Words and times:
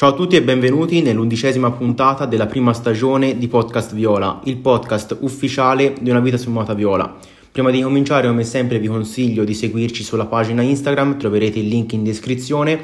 Ciao 0.00 0.08
a 0.08 0.14
tutti 0.14 0.34
e 0.34 0.40
benvenuti 0.42 1.02
nell'undicesima 1.02 1.72
puntata 1.72 2.24
della 2.24 2.46
prima 2.46 2.72
stagione 2.72 3.36
di 3.36 3.48
Podcast 3.48 3.92
Viola, 3.92 4.40
il 4.44 4.56
podcast 4.56 5.14
ufficiale 5.20 5.92
di 6.00 6.08
Una 6.08 6.20
vita 6.20 6.38
su 6.38 6.50
Mota 6.50 6.72
Viola. 6.72 7.18
Prima 7.52 7.70
di 7.70 7.82
cominciare, 7.82 8.26
come 8.26 8.44
sempre, 8.44 8.78
vi 8.78 8.86
consiglio 8.86 9.44
di 9.44 9.52
seguirci 9.52 10.02
sulla 10.02 10.24
pagina 10.24 10.62
Instagram, 10.62 11.18
troverete 11.18 11.58
il 11.58 11.68
link 11.68 11.92
in 11.92 12.02
descrizione. 12.02 12.80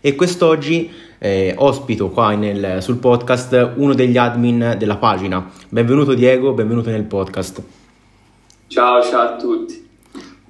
E 0.00 0.14
quest'oggi 0.14 0.88
eh, 1.18 1.56
ospito 1.58 2.10
qua 2.10 2.36
nel, 2.36 2.80
sul 2.80 2.98
podcast 2.98 3.72
uno 3.74 3.92
degli 3.92 4.16
admin 4.16 4.76
della 4.78 4.96
pagina. 4.96 5.50
Benvenuto 5.68 6.14
Diego, 6.14 6.52
benvenuto 6.52 6.90
nel 6.90 7.02
podcast. 7.02 7.64
Ciao, 8.68 9.02
ciao 9.02 9.20
a 9.22 9.36
tutti. 9.36 9.88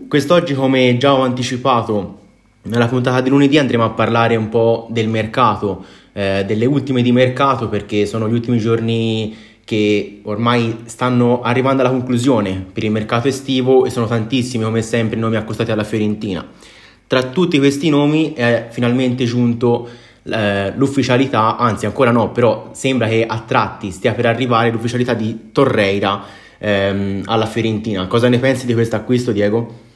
Quest'oggi, 0.07 0.52
come 0.52 0.98
già 0.98 1.14
ho 1.14 1.23
anticipato, 1.23 2.18
nella 2.62 2.89
puntata 2.89 3.23
di 3.23 3.30
lunedì 3.30 3.57
andremo 3.57 3.84
a 3.84 3.91
parlare 3.91 4.37
un 4.37 4.50
po' 4.50 4.87
del 4.91 5.09
mercato, 5.09 5.82
eh, 6.21 6.45
delle 6.45 6.66
ultime 6.66 7.00
di 7.00 7.12
mercato 7.12 7.70
perché 7.70 8.05
sono 8.05 8.28
gli 8.28 8.34
ultimi 8.34 8.59
giorni 8.59 9.34
che 9.65 10.20
ormai 10.24 10.80
stanno 10.84 11.41
arrivando 11.41 11.80
alla 11.80 11.91
conclusione 11.91 12.66
per 12.70 12.84
il 12.84 12.91
mercato 12.91 13.28
estivo 13.28 13.87
e 13.87 13.91
sono 13.91 14.06
tantissimi 14.06 14.64
come 14.64 14.83
sempre 14.83 15.16
i 15.16 15.20
nomi 15.20 15.37
accostati 15.37 15.70
alla 15.70 15.84
Fiorentina. 15.84 16.47
Tra 17.06 17.23
tutti 17.23 17.59
questi 17.59 17.88
nomi 17.88 18.34
è 18.34 18.66
finalmente 18.70 19.25
giunto 19.25 19.88
eh, 20.25 20.73
l'ufficialità, 20.77 21.56
anzi 21.56 21.87
ancora 21.87 22.11
no, 22.11 22.33
però 22.33 22.69
sembra 22.73 23.09
che 23.09 23.25
a 23.27 23.42
tratti 23.47 23.91
stia 23.91 24.12
per 24.12 24.27
arrivare 24.27 24.70
l'ufficialità 24.70 25.14
di 25.14 25.50
Torreira 25.52 26.23
ehm, 26.59 27.23
alla 27.25 27.47
Fiorentina. 27.47 28.06
Cosa 28.09 28.28
ne 28.28 28.39
pensi 28.39 28.66
di 28.66 28.75
questo 28.75 28.97
acquisto 28.97 29.33
Diego? 29.33 29.89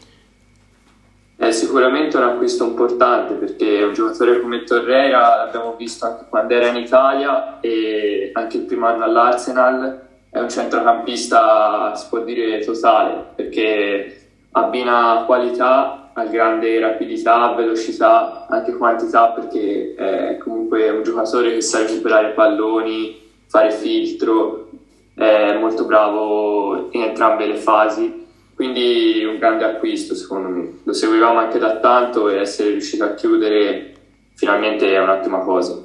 È 1.44 1.50
sicuramente 1.50 2.16
un 2.16 2.22
acquisto 2.22 2.64
importante 2.64 3.34
perché 3.34 3.82
un 3.82 3.92
giocatore 3.92 4.40
come 4.40 4.64
Torreira 4.64 5.44
l'abbiamo 5.44 5.74
visto 5.76 6.06
anche 6.06 6.24
quando 6.30 6.54
era 6.54 6.68
in 6.68 6.76
Italia 6.76 7.60
e 7.60 8.30
anche 8.32 8.56
il 8.56 8.62
primo 8.62 8.86
anno 8.86 9.04
all'Arsenal 9.04 10.00
è 10.30 10.38
un 10.38 10.48
centrocampista 10.48 11.94
si 11.96 12.06
può 12.08 12.20
dire 12.20 12.60
totale 12.60 13.26
perché 13.34 14.28
abbina 14.52 15.24
qualità 15.26 16.12
al 16.14 16.30
grande 16.30 16.80
rapidità, 16.80 17.52
velocità, 17.52 18.46
anche 18.48 18.74
quantità 18.78 19.26
perché 19.32 19.94
è 19.96 20.38
comunque 20.38 20.88
un 20.88 21.02
giocatore 21.02 21.52
che 21.52 21.60
sa 21.60 21.80
recuperare 21.80 22.30
palloni, 22.30 23.20
fare 23.48 23.70
filtro, 23.70 24.70
è 25.14 25.58
molto 25.58 25.84
bravo 25.84 26.88
in 26.92 27.02
entrambe 27.02 27.46
le 27.46 27.56
fasi 27.56 28.23
quindi 28.54 29.24
un 29.24 29.38
grande 29.38 29.64
acquisto 29.64 30.14
secondo 30.14 30.48
me. 30.48 30.72
Lo 30.84 30.92
seguivamo 30.92 31.38
anche 31.38 31.58
da 31.58 31.78
tanto 31.78 32.28
e 32.28 32.38
essere 32.38 32.70
riuscito 32.70 33.04
a 33.04 33.14
chiudere 33.14 33.92
finalmente 34.34 34.92
è 34.92 35.00
un'ottima 35.00 35.38
cosa. 35.38 35.82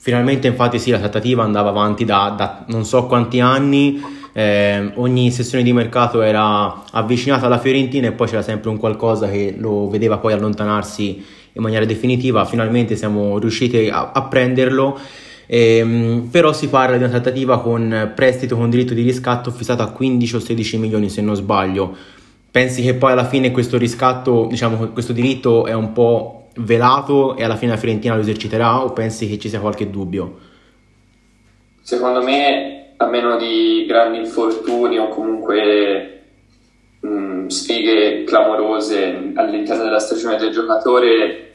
Finalmente 0.00 0.46
infatti 0.46 0.78
sì, 0.78 0.90
la 0.90 0.98
trattativa 0.98 1.42
andava 1.42 1.70
avanti 1.70 2.04
da, 2.04 2.32
da 2.36 2.64
non 2.68 2.84
so 2.84 3.06
quanti 3.06 3.40
anni, 3.40 4.00
eh, 4.32 4.92
ogni 4.94 5.32
sessione 5.32 5.64
di 5.64 5.72
mercato 5.72 6.22
era 6.22 6.84
avvicinata 6.92 7.46
alla 7.46 7.58
Fiorentina 7.58 8.06
e 8.06 8.12
poi 8.12 8.28
c'era 8.28 8.42
sempre 8.42 8.70
un 8.70 8.78
qualcosa 8.78 9.28
che 9.28 9.56
lo 9.58 9.88
vedeva 9.88 10.18
poi 10.18 10.32
allontanarsi 10.32 11.24
in 11.52 11.62
maniera 11.62 11.84
definitiva, 11.84 12.44
finalmente 12.44 12.94
siamo 12.94 13.38
riusciti 13.38 13.88
a, 13.88 14.12
a 14.14 14.22
prenderlo, 14.22 14.96
eh, 15.50 16.22
però 16.30 16.52
si 16.52 16.68
parla 16.68 16.98
di 16.98 17.02
una 17.04 17.10
trattativa 17.10 17.60
con 17.60 18.12
prestito 18.14 18.54
con 18.54 18.68
diritto 18.68 18.92
di 18.92 19.00
riscatto 19.00 19.50
fissato 19.50 19.82
a 19.82 19.90
15 19.90 20.36
o 20.36 20.40
16 20.40 20.76
milioni 20.76 21.08
se 21.08 21.22
non 21.22 21.34
sbaglio, 21.34 21.96
pensi 22.50 22.82
che 22.82 22.94
poi 22.94 23.12
alla 23.12 23.24
fine 23.24 23.50
questo 23.50 23.78
riscatto, 23.78 24.46
diciamo 24.48 24.88
questo 24.88 25.14
diritto 25.14 25.64
è 25.64 25.72
un 25.72 25.92
po' 25.92 26.48
velato 26.56 27.34
e 27.36 27.44
alla 27.44 27.56
fine 27.56 27.72
la 27.72 27.78
Fiorentina 27.78 28.14
lo 28.14 28.20
eserciterà 28.20 28.82
o 28.84 28.92
pensi 28.92 29.26
che 29.26 29.38
ci 29.38 29.48
sia 29.48 29.60
qualche 29.60 29.88
dubbio? 29.88 30.38
Secondo 31.80 32.22
me, 32.22 32.92
a 32.98 33.06
meno 33.06 33.38
di 33.38 33.86
grandi 33.86 34.18
infortuni 34.18 34.98
o 34.98 35.08
comunque 35.08 36.22
mh, 37.00 37.46
sfighe 37.46 38.24
clamorose 38.24 39.32
all'interno 39.34 39.84
della 39.84 39.98
stagione 39.98 40.36
del 40.36 40.50
giocatore, 40.50 41.47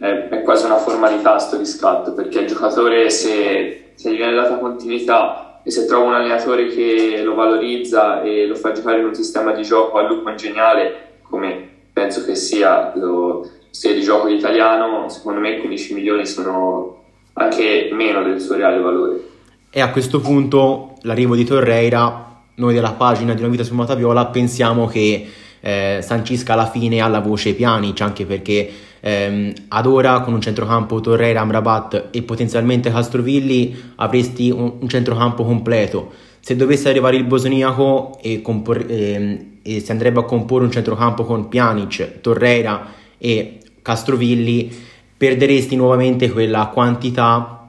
è, 0.00 0.42
quasi 0.42 0.64
una 0.64 0.78
formalità 0.78 1.38
sto 1.38 1.58
riscatto, 1.58 2.14
perché 2.14 2.40
il 2.40 2.46
giocatore 2.46 3.10
se, 3.10 3.92
se 3.94 4.10
gli 4.10 4.16
viene 4.16 4.34
data 4.34 4.56
continuità 4.56 5.60
e 5.62 5.70
se 5.70 5.84
trova 5.84 6.06
un 6.06 6.14
allenatore 6.14 6.68
che 6.68 7.20
lo 7.22 7.34
valorizza 7.34 8.22
e 8.22 8.46
lo 8.46 8.54
fa 8.54 8.72
giocare 8.72 8.98
in 8.98 9.04
un 9.04 9.14
sistema 9.14 9.52
di 9.52 9.62
gioco 9.62 9.98
a 9.98 10.06
lupo 10.06 10.30
ingeniale, 10.30 11.18
come 11.22 11.68
penso 11.92 12.24
che 12.24 12.34
sia 12.34 12.92
lo, 12.94 13.46
stile 13.70 13.94
di 13.94 14.02
gioco 14.02 14.28
italiano, 14.28 15.08
secondo 15.08 15.40
me 15.40 15.58
15 15.58 15.94
milioni 15.94 16.26
sono 16.26 16.98
anche 17.34 17.90
meno 17.92 18.22
del 18.22 18.40
suo 18.40 18.56
reale 18.56 18.80
valore. 18.80 19.28
E 19.70 19.80
a 19.80 19.90
questo 19.90 20.20
punto 20.20 20.96
l'arrivo 21.02 21.36
di 21.36 21.44
Torreira, 21.44 22.42
noi 22.56 22.74
della 22.74 22.92
pagina 22.92 23.34
di 23.34 23.40
Una 23.40 23.50
vita 23.50 23.62
su 23.62 23.74
Mataviola 23.74 24.26
pensiamo 24.26 24.86
che 24.86 25.28
eh, 25.60 25.98
sancisca 26.02 26.54
alla 26.54 26.66
fine 26.66 27.00
alla 27.00 27.20
voce 27.20 27.54
Pjanic, 27.54 28.00
anche 28.00 28.26
perché 28.26 28.70
ehm, 29.00 29.52
ad 29.68 29.86
ora 29.86 30.20
con 30.20 30.34
un 30.34 30.40
centrocampo 30.40 31.00
Torreira, 31.00 31.40
Amrabat 31.40 32.08
e 32.10 32.22
potenzialmente 32.22 32.90
Castrovilli 32.90 33.92
avresti 33.96 34.50
un, 34.50 34.74
un 34.78 34.88
centrocampo 34.88 35.44
completo. 35.44 36.12
Se 36.40 36.56
dovesse 36.56 36.88
arrivare 36.88 37.16
il 37.16 37.24
bosniaco 37.24 38.18
e, 38.22 38.40
compor- 38.40 38.86
ehm, 38.88 39.48
e 39.62 39.80
si 39.80 39.90
andrebbe 39.90 40.20
a 40.20 40.24
comporre 40.24 40.64
un 40.64 40.70
centrocampo 40.70 41.24
con 41.24 41.48
Pjanic, 41.48 42.20
Torreira 42.20 42.86
e 43.18 43.58
Castrovilli, 43.82 44.70
perderesti 45.16 45.76
nuovamente 45.76 46.30
quella 46.30 46.66
quantità 46.72 47.68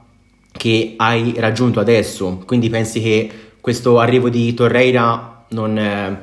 che 0.52 0.94
hai 0.96 1.34
raggiunto 1.36 1.80
adesso. 1.80 2.42
Quindi 2.46 2.70
pensi 2.70 3.00
che 3.00 3.30
questo 3.60 3.98
arrivo 3.98 4.28
di 4.28 4.54
Torreira 4.54 5.44
non 5.50 5.76
eh, 5.76 6.18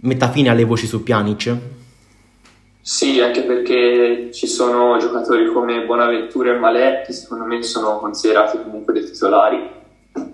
metta 0.00 0.30
fine 0.30 0.50
alle 0.50 0.64
voci 0.64 0.86
su 0.86 1.02
Pjanic? 1.02 1.56
Sì, 2.88 3.20
anche 3.20 3.42
perché 3.42 4.30
ci 4.32 4.46
sono 4.46 4.96
giocatori 4.98 5.48
come 5.48 5.84
Bonaventura 5.84 6.52
e 6.52 6.56
Malè 6.56 7.02
che 7.04 7.12
secondo 7.12 7.42
me 7.42 7.60
sono 7.64 7.98
considerati 7.98 8.62
comunque 8.62 8.92
dei 8.92 9.04
titolari, 9.04 9.68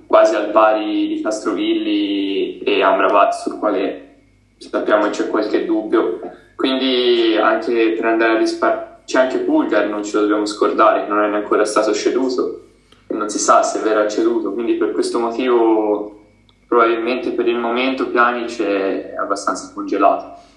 quasi 0.07 0.35
al 0.35 0.51
pari 0.51 1.09
di 1.09 1.23
Castrovilli 1.23 2.59
e 2.59 2.83
Amrabat 2.83 3.33
sul 3.33 3.59
quale 3.59 4.17
sappiamo 4.59 5.09
c'è 5.09 5.29
qualche 5.29 5.65
dubbio. 5.65 6.21
Quindi 6.55 7.39
anche 7.41 7.93
per 7.93 8.05
andare 8.05 8.33
a 8.33 8.39
risparmiare 8.39 9.01
c'è 9.07 9.21
anche 9.21 9.39
Pulgar, 9.39 9.89
non 9.89 10.05
ce 10.05 10.17
lo 10.17 10.21
dobbiamo 10.21 10.45
scordare, 10.45 11.07
non 11.09 11.25
è 11.25 11.35
ancora 11.35 11.65
stato 11.65 11.95
ceduto 11.95 12.65
e 13.07 13.15
non 13.15 13.31
si 13.31 13.39
sa 13.39 13.63
se 13.63 13.79
verrà 13.81 14.07
ceduto, 14.07 14.53
quindi 14.53 14.75
per 14.75 14.93
questo 14.93 15.19
motivo 15.19 16.21
probabilmente 16.69 17.31
per 17.31 17.49
il 17.49 17.57
momento 17.57 18.09
Pjanic 18.09 18.61
è 18.61 19.15
abbastanza 19.19 19.71
congelato. 19.73 20.51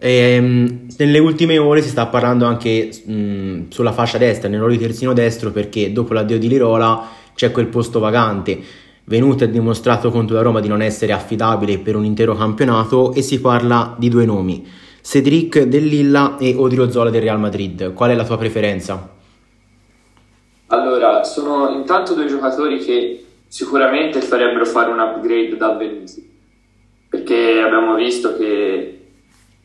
E, 0.00 0.10
ehm, 0.10 0.86
nelle 0.96 1.18
ultime 1.18 1.58
ore 1.58 1.82
si 1.82 1.88
sta 1.88 2.06
parlando 2.06 2.44
anche 2.44 2.90
mh, 3.04 3.70
sulla 3.70 3.92
fascia 3.92 4.18
destra, 4.18 4.48
nel 4.48 4.58
ruolo 4.58 4.74
di 4.74 4.80
terzino 4.80 5.12
destro, 5.12 5.50
perché 5.50 5.92
dopo 5.92 6.12
l'addio 6.12 6.38
di 6.38 6.48
Lirola 6.48 7.08
c'è 7.34 7.50
quel 7.50 7.66
posto 7.66 7.98
vagante. 7.98 8.60
Venuto 9.04 9.44
ha 9.44 9.46
dimostrato 9.46 10.10
contro 10.10 10.36
la 10.36 10.42
Roma 10.42 10.60
di 10.60 10.68
non 10.68 10.82
essere 10.82 11.12
affidabile 11.12 11.78
per 11.78 11.96
un 11.96 12.04
intero 12.04 12.36
campionato 12.36 13.14
e 13.14 13.22
si 13.22 13.40
parla 13.40 13.96
di 13.98 14.08
due 14.08 14.24
nomi. 14.24 14.66
Cedric 15.00 15.62
del 15.62 15.86
Lilla 15.86 16.36
e 16.38 16.54
Odrio 16.54 16.90
Zola 16.90 17.08
del 17.08 17.22
Real 17.22 17.40
Madrid. 17.40 17.94
Qual 17.94 18.10
è 18.10 18.14
la 18.14 18.24
tua 18.24 18.36
preferenza? 18.36 19.16
Allora, 20.66 21.24
sono 21.24 21.70
intanto 21.70 22.12
due 22.12 22.26
giocatori 22.26 22.78
che 22.78 23.24
sicuramente 23.46 24.20
farebbero 24.20 24.66
fare 24.66 24.90
un 24.90 24.98
upgrade 24.98 25.56
da 25.56 25.72
Venuti, 25.72 26.30
perché 27.08 27.62
abbiamo 27.64 27.94
visto 27.94 28.36
che 28.36 28.97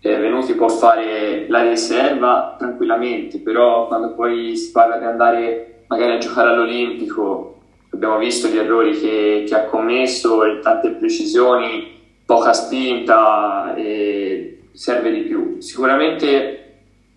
eh, 0.06 0.18
Venuti 0.18 0.54
può 0.54 0.68
fare 0.68 1.46
la 1.48 1.62
riserva 1.62 2.56
tranquillamente, 2.60 3.40
però 3.40 3.88
quando 3.88 4.14
poi 4.14 4.58
si 4.58 4.72
parla 4.72 4.98
di 4.98 5.06
andare 5.06 5.84
magari 5.88 6.16
a 6.16 6.18
giocare 6.18 6.50
all'Olimpico, 6.50 7.62
abbiamo 7.94 8.18
visto 8.18 8.50
gli 8.50 8.58
errori 8.58 9.00
che, 9.00 9.46
che 9.48 9.56
ha 9.56 9.64
commesso, 9.64 10.42
tante 10.62 10.90
precisioni, 10.90 12.02
poca 12.26 12.52
spinta 12.52 13.76
e 13.76 14.64
serve 14.74 15.10
di 15.10 15.22
più. 15.22 15.62
Sicuramente 15.62 16.74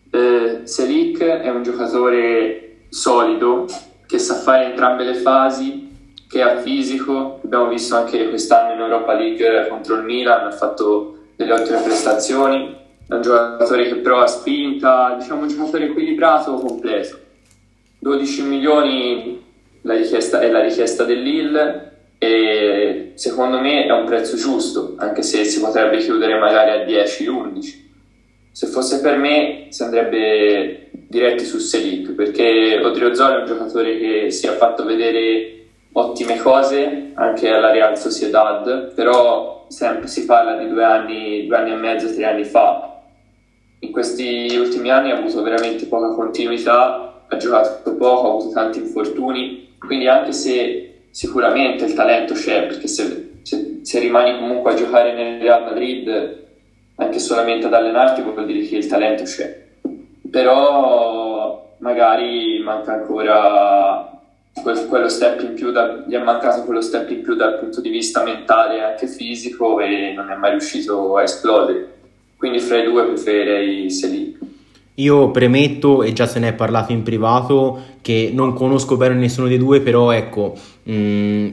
eh, 0.09 0.61
Selic 0.62 1.25
è 1.25 1.49
un 1.49 1.65
giocatore 1.65 2.85
solido 2.88 3.67
che 4.06 4.21
sa 4.21 4.35
fare 4.35 4.67
entrambe 4.67 5.03
le 5.03 5.15
fasi, 5.15 6.15
che 6.29 6.41
ha 6.41 6.59
fisico, 6.59 7.41
abbiamo 7.43 7.67
visto 7.67 7.97
anche 7.97 8.29
quest'anno 8.29 8.75
in 8.75 8.81
Europa 8.81 9.12
League 9.15 9.67
contro 9.69 9.97
il 9.97 10.05
Milan, 10.05 10.47
ha 10.47 10.53
fatto 10.53 11.16
delle 11.37 11.53
ottime 11.53 11.83
prestazioni, 11.83 12.75
è 13.09 13.15
un 13.15 13.23
giocatore 13.23 13.87
che 13.87 13.97
però 13.97 14.21
ha 14.21 14.27
spinta, 14.27 15.15
diciamo 15.19 15.43
un 15.43 15.49
giocatore 15.49 15.85
equilibrato, 15.85 16.55
completo. 16.55 17.21
12 17.99 18.43
milioni 18.43 19.44
la 19.83 19.94
richiesta, 19.94 20.41
è 20.41 20.50
la 20.50 20.61
richiesta 20.62 21.05
dell'Ill 21.05 21.93
e 22.19 23.12
secondo 23.15 23.61
me 23.61 23.85
è 23.85 23.93
un 23.93 24.05
prezzo 24.06 24.37
giusto, 24.37 24.94
anche 24.97 25.23
se 25.23 25.44
si 25.44 25.61
potrebbe 25.61 25.99
chiudere 25.99 26.38
magari 26.38 26.71
a 26.71 26.85
10-11. 26.85 27.85
Se 28.50 28.67
fosse 28.69 29.00
per 29.00 29.17
me 29.19 29.67
si 29.69 29.83
andrebbe 29.83 30.88
diretti 30.91 31.44
su 31.44 31.59
Selic, 31.59 32.12
perché 32.12 32.81
Odriozola 32.83 33.37
è 33.37 33.41
un 33.41 33.47
giocatore 33.47 33.99
che 33.99 34.31
si 34.31 34.47
è 34.47 34.50
fatto 34.53 34.85
vedere 34.85 35.66
ottime 35.99 36.39
cose 36.39 37.13
anche 37.15 37.49
alla 37.49 37.71
Real 37.71 37.99
Sociedad, 37.99 38.93
però 38.95 39.65
sempre 39.69 40.07
si 40.07 40.25
parla 40.25 40.57
di 40.57 40.69
due 40.69 40.85
anni, 40.85 41.47
due 41.47 41.57
anni 41.57 41.73
e 41.73 41.77
mezzo, 41.77 42.13
tre 42.13 42.25
anni 42.25 42.45
fa. 42.45 43.03
In 43.81 43.93
questi 43.93 44.55
ultimi 44.57 44.91
anni 44.91 45.11
ha 45.11 45.17
avuto 45.17 45.43
veramente 45.43 45.87
poca 45.87 46.15
continuità, 46.15 47.25
ha 47.27 47.37
giocato 47.37 47.97
poco, 47.97 48.27
ha 48.27 48.31
avuto 48.31 48.51
tanti 48.53 48.79
infortuni, 48.79 49.75
quindi 49.79 50.07
anche 50.07 50.33
se 50.33 51.05
sicuramente 51.11 51.85
il 51.85 51.95
talento 51.95 52.35
c'è, 52.35 52.67
perché 52.67 52.89
se, 52.89 53.39
se, 53.43 53.81
se 53.83 53.99
rimani 53.99 54.39
comunque 54.39 54.73
a 54.73 54.77
giocare 54.77 55.15
nel 55.15 55.41
Real 55.41 55.65
Madrid 55.65 56.45
anche 56.97 57.19
solamente 57.19 57.67
ad 57.67 57.75
allenarti 57.75 58.23
vuol 58.23 58.47
dire 58.47 58.67
che 58.67 58.77
il 58.77 58.87
talento 58.87 59.25
c'è 59.25 59.65
però 60.37 61.75
magari 61.79 62.61
manca 62.63 62.93
ancora 62.93 63.96
quello 64.89 65.09
step 65.09 65.41
in 65.43 65.55
più 65.55 65.71
da, 65.71 66.05
gli 66.07 66.15
è 66.15 66.23
mancato 66.23 66.63
quello 66.65 66.81
step 66.81 67.11
in 67.11 67.23
più 67.23 67.35
dal 67.35 67.59
punto 67.59 67.81
di 67.81 67.89
vista 67.89 68.23
mentale 68.23 68.77
e 68.77 68.83
anche 68.83 69.07
fisico 69.07 69.81
e 69.81 70.13
non 70.15 70.31
è 70.31 70.37
mai 70.37 70.53
riuscito 70.53 71.17
a 71.17 71.23
esplodere. 71.23 71.95
Quindi 72.37 72.59
fra 72.59 72.79
i 72.79 72.85
due 72.85 73.05
preferirei 73.07 73.91
Selic 73.91 74.37
io 74.97 75.31
premetto, 75.31 76.03
e 76.03 76.13
già 76.13 76.27
se 76.27 76.39
ne 76.39 76.49
è 76.49 76.53
parlato 76.55 76.93
in 76.93 77.03
privato, 77.03 77.83
che 78.01 78.31
non 78.33 78.55
conosco 78.55 78.97
bene 78.97 79.15
nessuno 79.15 79.49
dei 79.49 79.59
due, 79.59 79.81
però 79.81 80.11
ecco, 80.11 80.55
mh, 80.85 80.93
mm, 80.93 81.49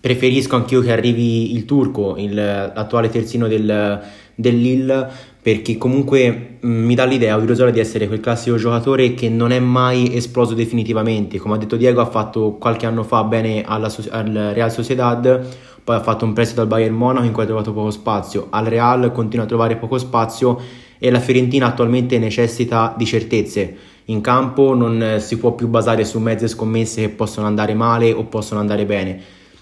preferisco 0.00 0.56
anch'io 0.56 0.80
che 0.80 0.90
arrivi 0.90 1.54
il 1.54 1.64
turco, 1.66 2.16
il, 2.16 2.34
l'attuale 2.34 3.08
terzino 3.10 3.46
del, 3.46 4.00
dell'Ill 4.34 5.08
perché 5.42 5.78
comunque 5.78 6.58
mh, 6.60 6.68
mm, 6.68 6.84
mi 6.84 6.94
dà 6.94 7.04
l'idea 7.04 7.36
Odriozola 7.36 7.70
di 7.70 7.80
essere 7.80 8.06
quel 8.06 8.20
classico 8.20 8.56
giocatore 8.56 9.14
che 9.14 9.28
non 9.28 9.52
è 9.52 9.58
mai 9.58 10.14
esploso 10.14 10.54
definitivamente. 10.54 11.38
Come 11.38 11.54
ha 11.54 11.58
detto 11.58 11.76
Diego 11.76 12.00
ha 12.00 12.06
fatto 12.06 12.56
qualche 12.58 12.86
anno 12.86 13.02
fa 13.02 13.24
bene 13.24 13.62
alla, 13.64 13.92
al 14.10 14.50
Real 14.54 14.70
Sociedad 14.70 15.46
poi 15.82 15.96
ha 15.96 16.02
fatto 16.02 16.24
un 16.24 16.34
prestito 16.34 16.60
al 16.60 16.66
Bayern 16.66 16.94
Monaco 16.94 17.24
in 17.24 17.32
cui 17.32 17.42
ha 17.42 17.46
trovato 17.46 17.72
poco 17.72 17.90
spazio. 17.90 18.48
Al 18.50 18.66
Real 18.66 19.10
continua 19.12 19.46
a 19.46 19.48
trovare 19.48 19.76
poco 19.76 19.96
spazio 19.98 20.60
e 20.98 21.10
la 21.10 21.20
Fiorentina 21.20 21.66
attualmente 21.66 22.18
necessita 22.18 22.94
di 22.96 23.06
certezze. 23.06 23.76
In 24.04 24.20
campo 24.20 24.74
non 24.74 25.16
si 25.20 25.38
può 25.38 25.52
più 25.54 25.68
basare 25.68 26.04
su 26.04 26.18
mezze 26.18 26.48
scommesse 26.48 27.00
che 27.00 27.08
possono 27.08 27.46
andare 27.46 27.74
male 27.74 28.12
o 28.12 28.24
possono 28.24 28.60
andare 28.60 28.84
bene. 28.84 29.20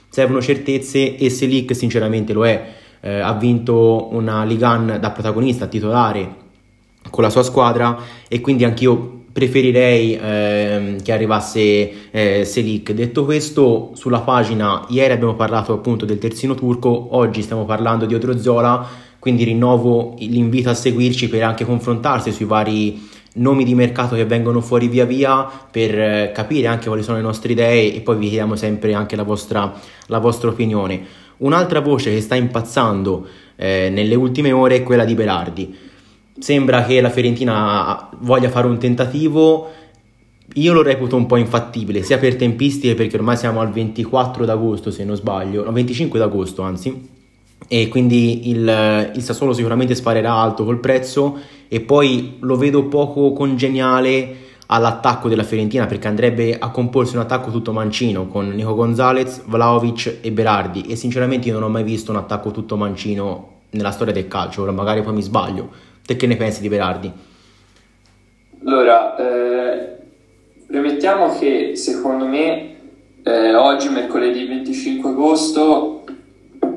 Servono 0.08 0.40
certezze 0.42 1.16
e 1.16 1.30
Selic 1.30 1.74
sinceramente 1.76 2.32
lo 2.32 2.44
è 2.44 2.66
eh, 3.00 3.20
ha 3.20 3.32
vinto 3.34 4.08
una 4.12 4.44
Ligan 4.44 4.98
da 5.00 5.10
protagonista 5.10 5.66
titolare 5.66 6.46
con 7.10 7.22
la 7.22 7.30
sua 7.30 7.42
squadra 7.42 7.98
e 8.28 8.40
quindi 8.40 8.64
anch'io 8.64 9.16
preferirei 9.32 10.16
eh, 10.16 10.96
che 11.02 11.12
arrivasse 11.12 12.10
eh, 12.10 12.44
Selic. 12.44 12.92
Detto 12.92 13.24
questo, 13.24 13.90
sulla 13.94 14.20
pagina 14.20 14.84
ieri 14.88 15.12
abbiamo 15.12 15.34
parlato 15.34 15.72
appunto 15.72 16.04
del 16.04 16.18
terzino 16.18 16.54
turco, 16.54 17.14
oggi 17.16 17.42
stiamo 17.42 17.64
parlando 17.64 18.04
di 18.04 18.14
Odrozzola, 18.14 18.86
quindi 19.18 19.44
rinnovo 19.44 20.16
l'invito 20.18 20.70
a 20.70 20.74
seguirci 20.74 21.28
per 21.28 21.44
anche 21.44 21.64
confrontarsi 21.64 22.32
sui 22.32 22.46
vari 22.46 23.08
nomi 23.34 23.64
di 23.64 23.74
mercato 23.74 24.16
che 24.16 24.24
vengono 24.24 24.60
fuori 24.60 24.88
via 24.88 25.04
via 25.04 25.48
per 25.70 25.98
eh, 25.98 26.32
capire 26.34 26.66
anche 26.66 26.88
quali 26.88 27.02
sono 27.02 27.18
le 27.18 27.22
nostre 27.22 27.52
idee 27.52 27.94
e 27.94 28.00
poi 28.00 28.16
vi 28.16 28.26
chiediamo 28.26 28.56
sempre 28.56 28.94
anche 28.94 29.14
la 29.14 29.22
vostra, 29.22 29.72
la 30.06 30.18
vostra 30.18 30.48
opinione. 30.48 31.26
Un'altra 31.38 31.80
voce 31.80 32.12
che 32.12 32.20
sta 32.20 32.34
impazzando 32.34 33.26
eh, 33.56 33.90
nelle 33.92 34.14
ultime 34.14 34.52
ore 34.52 34.76
è 34.76 34.82
quella 34.82 35.04
di 35.04 35.14
Berardi. 35.14 35.76
Sembra 36.38 36.84
che 36.84 37.00
la 37.00 37.10
Fiorentina 37.10 38.08
voglia 38.20 38.48
fare 38.48 38.66
un 38.66 38.78
tentativo. 38.78 39.70
Io 40.54 40.72
lo 40.72 40.82
reputo 40.82 41.16
un 41.16 41.26
po' 41.26 41.36
infattibile, 41.36 42.02
sia 42.02 42.18
per 42.18 42.36
tempistiche 42.36 42.94
perché 42.94 43.16
ormai 43.16 43.36
siamo 43.36 43.60
al 43.60 43.70
24 43.70 44.44
d'agosto 44.44 44.90
se 44.90 45.04
non 45.04 45.14
sbaglio, 45.14 45.62
no 45.62 45.72
25 45.72 46.18
d'agosto 46.18 46.62
anzi, 46.62 47.08
e 47.68 47.88
quindi 47.88 48.48
il, 48.48 49.12
il 49.14 49.22
Sassuolo 49.22 49.52
sicuramente 49.52 49.94
sparerà 49.94 50.32
alto 50.32 50.64
col 50.64 50.80
prezzo 50.80 51.38
e 51.68 51.80
poi 51.80 52.36
lo 52.40 52.56
vedo 52.56 52.84
poco 52.84 53.34
congeniale 53.34 54.46
all'attacco 54.70 55.28
della 55.28 55.44
Fiorentina 55.44 55.86
perché 55.86 56.08
andrebbe 56.08 56.58
a 56.58 56.70
comporsi 56.70 57.14
un 57.14 57.22
attacco 57.22 57.50
tutto 57.50 57.72
mancino 57.72 58.26
con 58.26 58.48
Nico 58.48 58.74
Gonzalez, 58.74 59.42
Vlaovic 59.46 60.18
e 60.20 60.30
Berardi 60.30 60.82
e 60.82 60.96
sinceramente 60.96 61.48
io 61.48 61.54
non 61.54 61.62
ho 61.62 61.68
mai 61.68 61.84
visto 61.84 62.10
un 62.10 62.18
attacco 62.18 62.50
tutto 62.50 62.76
mancino 62.76 63.56
nella 63.70 63.90
storia 63.90 64.12
del 64.12 64.28
calcio, 64.28 64.62
ora 64.62 64.72
magari 64.72 65.02
poi 65.02 65.14
mi 65.14 65.22
sbaglio. 65.22 65.70
Te 66.04 66.16
che 66.16 66.26
ne 66.26 66.36
pensi 66.36 66.60
di 66.60 66.68
Berardi? 66.68 67.12
Allora, 68.64 69.16
eh, 69.16 69.96
premettiamo 70.66 71.38
che 71.38 71.72
secondo 71.74 72.26
me 72.26 72.76
eh, 73.22 73.54
oggi, 73.54 73.88
mercoledì 73.88 74.46
25 74.46 75.10
agosto, 75.10 76.04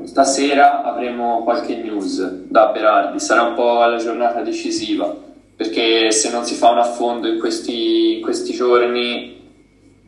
stasera 0.04 0.82
avremo 0.82 1.42
qualche 1.44 1.76
news 1.76 2.46
da 2.48 2.66
Berardi, 2.66 3.18
sarà 3.20 3.42
un 3.42 3.54
po' 3.54 3.84
la 3.84 3.96
giornata 3.96 4.42
decisiva 4.42 5.30
perché 5.62 6.10
se 6.10 6.30
non 6.30 6.44
si 6.44 6.54
fa 6.54 6.70
un 6.70 6.78
affondo 6.78 7.28
in 7.28 7.38
questi, 7.38 8.16
in 8.16 8.20
questi 8.20 8.52
giorni 8.52 9.40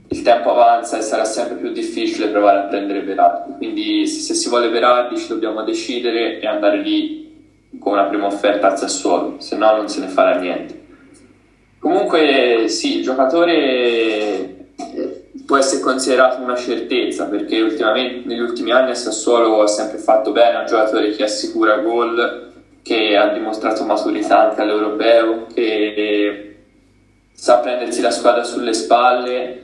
il 0.09 0.23
tempo 0.23 0.51
avanza 0.51 0.99
e 0.99 1.03
sarà 1.03 1.25
sempre 1.25 1.55
più 1.55 1.71
difficile 1.71 2.27
provare 2.27 2.59
a 2.59 2.63
prendere 2.63 3.03
Verardi. 3.03 3.53
Quindi 3.57 4.07
se 4.09 4.35
si 4.35 4.49
vuole 4.49 4.69
Verardi 4.69 5.17
ci 5.17 5.29
dobbiamo 5.29 5.63
decidere 5.63 6.41
e 6.41 6.47
andare 6.47 6.79
lì 6.79 7.23
con 7.79 7.93
una 7.93 8.05
prima 8.05 8.27
offerta 8.27 8.69
al 8.69 8.79
Sassuolo, 8.79 9.37
se 9.39 9.57
no 9.57 9.77
non 9.77 9.89
se 9.89 10.01
ne 10.01 10.09
farà 10.09 10.39
niente. 10.39 10.83
Comunque 11.79 12.65
sì, 12.67 12.99
il 12.99 13.05
giocatore 13.05 13.55
eh, 13.55 14.67
può 15.47 15.57
essere 15.57 15.83
considerato 15.83 16.43
una 16.43 16.57
certezza 16.57 17.27
perché 17.27 17.61
negli 17.61 18.41
ultimi 18.41 18.73
anni 18.73 18.91
il 18.91 18.97
Sassuolo 18.97 19.63
ha 19.63 19.69
sempre 19.69 19.99
fatto 19.99 20.33
bene, 20.33 20.57
è 20.57 20.61
un 20.61 20.67
giocatore 20.67 21.11
che 21.11 21.23
assicura 21.23 21.77
gol 21.79 22.53
che 22.85 23.17
ha 23.17 23.29
dimostrato 23.29 23.83
maturità 23.85 24.51
anche 24.51 24.61
all'europeo, 24.61 25.47
che 25.47 26.57
sa 27.33 27.59
prendersi 27.61 28.03
la 28.03 28.11
squadra 28.11 28.45
sulle 28.45 28.75
spalle. 28.75 29.63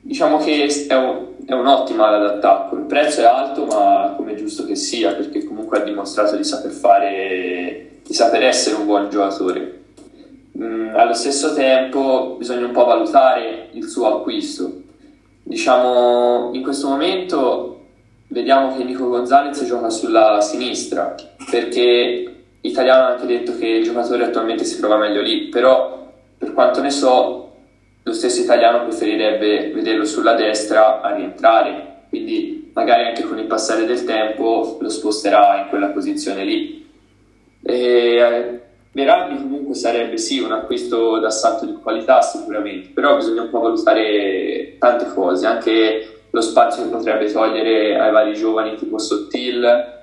Diciamo 0.00 0.38
che 0.38 0.86
è, 0.88 0.94
un, 0.94 1.34
è 1.44 1.52
un'ottima 1.52 2.06
ala 2.08 2.16
d'attacco. 2.16 2.76
Il 2.76 2.84
prezzo 2.84 3.20
è 3.20 3.24
alto, 3.24 3.66
ma 3.66 4.14
come 4.16 4.32
è 4.32 4.36
giusto 4.36 4.64
che 4.64 4.74
sia, 4.74 5.12
perché 5.12 5.44
comunque 5.44 5.80
ha 5.80 5.82
dimostrato 5.82 6.34
di 6.34 6.44
saper 6.44 6.70
fare, 6.70 7.88
di 8.02 8.14
saper 8.14 8.44
essere 8.44 8.76
un 8.76 8.86
buon 8.86 9.10
giocatore. 9.10 9.80
Mm, 10.58 10.94
allo 10.94 11.14
stesso 11.14 11.52
tempo 11.52 12.36
bisogna 12.38 12.64
un 12.64 12.72
po' 12.72 12.86
valutare 12.86 13.68
il 13.72 13.86
suo 13.86 14.16
acquisto. 14.16 14.80
Diciamo, 15.42 16.52
in 16.54 16.62
questo 16.62 16.88
momento 16.88 17.80
vediamo 18.28 18.74
che 18.74 18.82
Nico 18.82 19.08
Gonzalez 19.08 19.62
gioca 19.66 19.90
sulla 19.90 20.40
sinistra 20.40 21.14
perché 21.50 22.31
Italiano 22.62 23.04
ha 23.04 23.10
anche 23.12 23.26
detto 23.26 23.56
che 23.56 23.66
il 23.66 23.84
giocatore 23.84 24.24
attualmente 24.24 24.64
si 24.64 24.78
trova 24.78 24.96
meglio 24.96 25.20
lì, 25.20 25.48
però 25.48 26.10
per 26.38 26.52
quanto 26.52 26.80
ne 26.80 26.90
so 26.90 27.52
lo 28.02 28.12
stesso 28.12 28.40
italiano 28.40 28.84
preferirebbe 28.84 29.70
vederlo 29.72 30.04
sulla 30.04 30.34
destra 30.34 31.00
a 31.00 31.14
rientrare, 31.14 32.04
quindi 32.08 32.70
magari 32.74 33.04
anche 33.04 33.22
con 33.22 33.38
il 33.38 33.46
passare 33.46 33.84
del 33.84 34.04
tempo 34.04 34.78
lo 34.80 34.88
sposterà 34.88 35.62
in 35.62 35.68
quella 35.68 35.88
posizione 35.88 36.44
lì. 36.44 36.90
E, 37.62 38.60
Verardi 38.94 39.36
comunque 39.36 39.74
sarebbe 39.74 40.18
sì 40.18 40.40
un 40.40 40.52
acquisto 40.52 41.18
d'assalto 41.18 41.64
di 41.64 41.72
qualità 41.82 42.20
sicuramente, 42.20 42.90
però 42.92 43.16
bisogna 43.16 43.42
un 43.42 43.48
po' 43.48 43.60
valutare 43.60 44.76
tante 44.78 45.06
cose, 45.14 45.46
anche 45.46 46.24
lo 46.28 46.40
spazio 46.42 46.82
che 46.82 46.90
potrebbe 46.90 47.32
togliere 47.32 47.98
ai 47.98 48.12
vari 48.12 48.34
giovani 48.34 48.76
tipo 48.76 48.98
Sottil, 48.98 50.00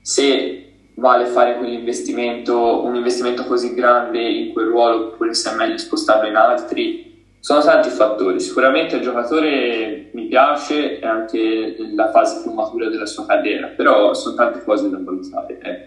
se 0.00 0.69
vale 1.00 1.24
fare 1.24 1.56
quell'investimento, 1.56 2.84
un 2.84 2.94
investimento 2.94 3.44
così 3.44 3.72
grande 3.72 4.20
in 4.20 4.52
quel 4.52 4.66
ruolo 4.66 5.06
oppure 5.06 5.32
se 5.32 5.50
è 5.50 5.54
meglio 5.56 5.78
spostarlo 5.78 6.28
in 6.28 6.36
altri. 6.36 7.08
Sono 7.40 7.62
tanti 7.62 7.88
fattori, 7.88 8.38
sicuramente 8.38 8.96
il 8.96 9.02
giocatore 9.02 10.10
mi 10.12 10.26
piace, 10.26 10.98
è 10.98 11.06
anche 11.06 11.74
la 11.94 12.10
fase 12.10 12.42
più 12.42 12.52
matura 12.52 12.90
della 12.90 13.06
sua 13.06 13.24
carriera, 13.24 13.68
però 13.68 14.12
sono 14.12 14.34
tante 14.34 14.62
cose 14.62 14.90
da 14.90 14.98
valutare. 15.02 15.58
Eh. 15.62 15.86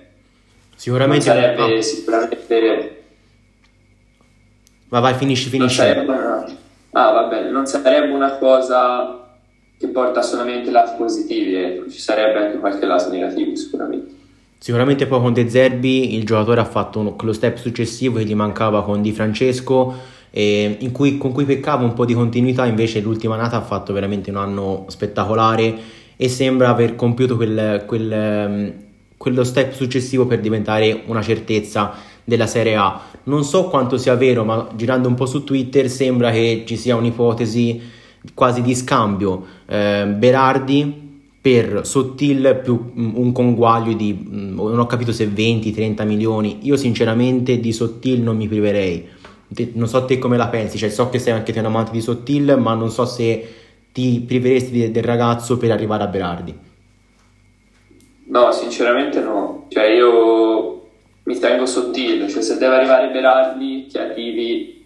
Sicuramente 0.76 1.28
non 1.28 1.36
sarebbe 1.38 1.76
no. 1.76 1.82
sicuramente... 1.82 3.04
Ma 4.90 5.00
vai, 5.00 5.14
finisci, 5.14 5.50
finisci. 5.50 5.82
Una... 5.82 6.46
Ah, 6.92 7.12
va 7.12 7.24
bene, 7.26 7.52
non 7.52 7.68
sarebbe 7.68 8.12
una 8.12 8.38
cosa 8.38 9.28
che 9.78 9.88
porta 9.90 10.24
solamente 10.24 10.72
lati 10.72 10.96
positivi, 10.98 11.54
ecco. 11.54 11.88
ci 11.88 12.00
sarebbe 12.00 12.46
anche 12.46 12.58
qualche 12.58 12.86
lato 12.88 13.12
negativo 13.12 13.56
sicuramente. 13.56 14.22
Sicuramente 14.64 15.08
poi 15.08 15.20
con 15.20 15.34
De 15.34 15.50
Zerbi 15.50 16.16
il 16.16 16.24
giocatore 16.24 16.62
ha 16.62 16.64
fatto 16.64 16.98
un, 16.98 17.16
lo 17.20 17.34
step 17.34 17.58
successivo 17.58 18.20
che 18.20 18.24
gli 18.24 18.34
mancava 18.34 18.82
con 18.82 19.02
Di 19.02 19.12
Francesco, 19.12 19.94
eh, 20.30 20.78
cui, 20.94 21.18
con 21.18 21.34
cui 21.34 21.44
peccava 21.44 21.84
un 21.84 21.92
po' 21.92 22.06
di 22.06 22.14
continuità, 22.14 22.66
invece 22.66 23.02
l'ultima 23.02 23.36
nata 23.36 23.58
ha 23.58 23.62
fatto 23.62 23.92
veramente 23.92 24.30
un 24.30 24.38
anno 24.38 24.86
spettacolare 24.88 25.76
e 26.16 26.30
sembra 26.30 26.70
aver 26.70 26.96
compiuto 26.96 27.36
quel, 27.36 27.84
quel, 27.86 28.74
quello 29.18 29.44
step 29.44 29.74
successivo 29.74 30.28
per 30.28 30.40
diventare 30.40 31.02
una 31.08 31.22
certezza 31.22 31.96
della 32.24 32.48
Serie 32.48 32.78
A. 32.78 33.02
Non 33.24 33.44
so 33.44 33.66
quanto 33.66 33.98
sia 33.98 34.16
vero, 34.16 34.46
ma 34.46 34.70
girando 34.76 35.10
un 35.10 35.16
po' 35.16 35.26
su 35.26 35.44
Twitter 35.44 35.90
sembra 35.90 36.32
che 36.32 36.64
ci 36.66 36.78
sia 36.78 36.96
un'ipotesi 36.96 37.82
quasi 38.34 38.62
di 38.62 38.74
scambio 38.74 39.46
eh, 39.66 40.06
Berardi 40.06 41.03
per 41.44 41.86
Sottil 41.86 42.62
più 42.64 42.94
mm, 42.98 43.18
un 43.18 43.34
conguaglio 43.34 43.92
di 43.92 44.14
mm, 44.14 44.56
non 44.56 44.80
ho 44.80 44.86
capito 44.86 45.12
se 45.12 45.28
20-30 45.28 46.06
milioni. 46.06 46.60
Io 46.62 46.78
sinceramente 46.78 47.60
di 47.60 47.74
Sottil 47.74 48.22
non 48.22 48.38
mi 48.38 48.48
priverei. 48.48 49.06
Non 49.74 49.90
so 49.90 50.06
te 50.06 50.20
come 50.20 50.38
la 50.38 50.48
pensi, 50.48 50.78
cioè 50.78 50.88
so 50.88 51.10
che 51.10 51.20
sei 51.20 51.34
anche 51.34 51.52
te 51.52 51.60
un 51.60 51.66
amante 51.66 51.92
di 51.92 52.00
Sottil, 52.00 52.56
ma 52.58 52.74
non 52.76 52.90
so 52.90 53.04
se 53.06 53.46
ti 53.92 54.24
priveresti 54.26 54.90
del 54.90 55.04
ragazzo 55.04 55.58
per 55.58 55.72
arrivare 55.72 56.04
a 56.04 56.08
Berardi. 56.08 56.58
No, 58.28 58.52
sinceramente 58.54 59.20
no. 59.20 59.66
Cioè 59.68 59.88
io 59.88 60.88
mi 61.24 61.38
tengo 61.40 61.66
Sottil, 61.66 62.30
cioè 62.30 62.42
se 62.42 62.58
deve 62.58 62.76
arrivare 62.76 63.12
Berardi 63.12 63.88
che 63.92 64.00
arrivi 64.00 64.82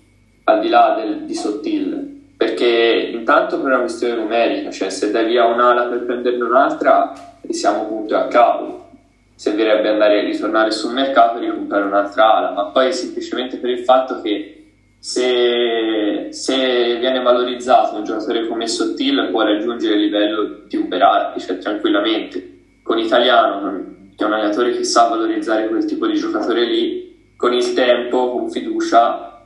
al 0.46 0.60
di 0.60 0.70
là 0.70 0.96
del, 1.00 1.26
di 1.26 1.36
Sottil 1.36 2.17
perché 2.38 3.10
intanto 3.12 3.58
per 3.58 3.72
una 3.72 3.80
questione 3.80 4.14
numerica, 4.14 4.70
cioè 4.70 4.90
se 4.90 5.10
dai 5.10 5.26
via 5.26 5.46
un'ala 5.46 5.86
per 5.86 6.04
prenderne 6.06 6.44
un'altra 6.44 7.14
siamo 7.50 7.88
punto 7.88 8.16
a 8.16 8.28
capo. 8.28 8.86
Servirebbe 9.34 9.90
andare 9.90 10.20
a 10.20 10.24
ritornare 10.24 10.72
sul 10.72 10.94
mercato 10.94 11.38
e 11.38 11.42
ricomprare 11.42 11.84
un'altra 11.84 12.36
ala, 12.36 12.52
ma 12.52 12.66
poi 12.66 12.94
semplicemente 12.94 13.58
per 13.58 13.70
il 13.72 13.80
fatto 13.80 14.22
che 14.22 14.54
se, 15.00 16.28
se 16.32 16.98
viene 16.98 17.22
valorizzato 17.22 17.98
un 17.98 18.04
giocatore 18.04 18.48
come 18.48 18.68
Sottil 18.68 19.30
può 19.32 19.44
raggiungere 19.44 19.96
il 19.96 20.02
livello 20.02 20.64
di 20.68 20.76
Uberardi, 20.76 21.40
cioè 21.40 21.58
tranquillamente. 21.58 22.56
Con 22.82 22.98
Italiano, 22.98 23.86
che 24.16 24.24
è 24.24 24.28
un 24.28 24.34
allenatore 24.34 24.72
che 24.72 24.84
sa 24.84 25.08
valorizzare 25.08 25.68
quel 25.68 25.86
tipo 25.86 26.08
di 26.08 26.16
giocatore 26.16 26.66
lì, 26.66 27.34
con 27.36 27.54
il 27.54 27.74
tempo, 27.74 28.32
con 28.32 28.50
fiducia, 28.50 29.44